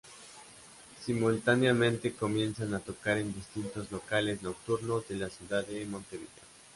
Simultáneamente 1.05 2.13
comienzan 2.15 2.73
a 2.73 2.79
tocar 2.79 3.19
en 3.19 3.35
distintos 3.35 3.91
locales 3.91 4.41
nocturnos 4.41 5.07
de 5.07 5.15
la 5.15 5.29
ciudad 5.29 5.63
de 5.67 5.85
Montevideo. 5.85 6.31